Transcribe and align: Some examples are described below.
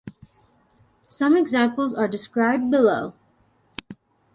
Some 1.09 1.37
examples 1.37 1.93
are 1.93 2.07
described 2.07 2.71
below. 2.71 3.13